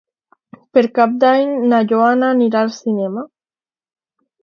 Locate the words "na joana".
1.75-2.33